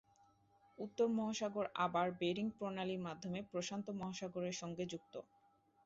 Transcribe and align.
উত্তর 0.77 1.07
মহাসাগর 1.17 1.65
আবার 1.85 2.07
বেরিং 2.19 2.47
প্রণালীর 2.57 3.05
মাধ্যমে 3.07 3.39
প্রশান্ত 3.51 3.87
মহাসাগরের 3.99 4.55
সঙ্গে 4.61 4.83
যুক্ত। 4.91 5.13